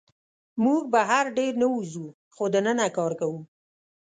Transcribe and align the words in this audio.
موږ 0.63 0.81
بهر 0.93 1.25
ډېر 1.37 1.53
نه 1.61 1.67
وځو، 1.73 2.05
خو 2.35 2.43
دننه 2.53 2.85
کار 2.97 3.11
کوو. 3.19 3.39